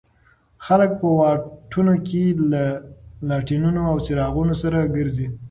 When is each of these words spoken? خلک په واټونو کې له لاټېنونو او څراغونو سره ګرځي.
خلک 0.65 0.91
په 0.99 1.07
واټونو 1.17 1.93
کې 2.07 2.23
له 2.51 2.63
لاټېنونو 3.27 3.79
او 3.91 3.95
څراغونو 4.05 4.53
سره 4.61 4.79
ګرځي. 4.95 5.27